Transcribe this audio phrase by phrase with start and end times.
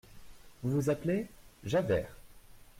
[0.63, 1.27] Vous vous appelez?
[1.63, 2.17] Javert.